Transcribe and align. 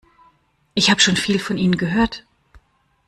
Ich 0.73 0.89
habe 0.89 0.99
schon 0.99 1.15
viel 1.15 1.37
von 1.37 1.59
Ihnen 1.59 1.77
gehört. 1.77 2.25